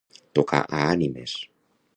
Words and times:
Tocar 0.39 0.61
a 0.79 0.79
ànimes. 0.95 1.37